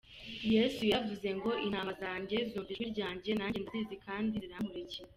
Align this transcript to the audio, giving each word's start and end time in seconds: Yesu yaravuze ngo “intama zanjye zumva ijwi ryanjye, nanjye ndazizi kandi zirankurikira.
Yesu 0.53 0.81
yaravuze 0.91 1.29
ngo 1.37 1.51
“intama 1.65 1.91
zanjye 2.01 2.37
zumva 2.51 2.69
ijwi 2.71 2.85
ryanjye, 2.93 3.29
nanjye 3.33 3.59
ndazizi 3.61 3.95
kandi 4.05 4.33
zirankurikira. 4.41 5.09